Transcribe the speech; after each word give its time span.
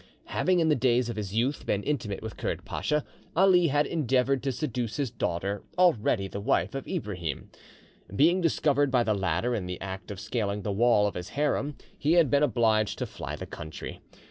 Having 0.25 0.61
in 0.61 0.69
the 0.69 0.73
days 0.75 1.09
of 1.09 1.15
his 1.15 1.35
youth 1.35 1.67
been 1.67 1.83
intimate 1.83 2.23
with 2.23 2.35
Kurd 2.35 2.65
Pacha, 2.65 3.03
Ali 3.35 3.67
had 3.67 3.85
endeavoured 3.85 4.41
to 4.41 4.51
seduce 4.51 4.95
his 4.97 5.11
daughter, 5.11 5.61
already 5.77 6.27
the 6.27 6.39
wife 6.39 6.73
of 6.73 6.87
Ibrahim. 6.87 7.51
Being 8.15 8.41
discovered 8.41 8.89
by 8.89 9.03
the 9.03 9.13
latter 9.13 9.53
in 9.53 9.67
the 9.67 9.79
act 9.79 10.09
of 10.09 10.19
scaling 10.19 10.63
the 10.63 10.71
wall 10.71 11.05
of 11.05 11.13
his 11.13 11.29
harem, 11.37 11.75
he 11.99 12.13
had 12.13 12.31
been 12.31 12.41
obliged 12.41 12.97
to 12.97 13.05
fly 13.05 13.35
the 13.35 13.45
country. 13.45 13.99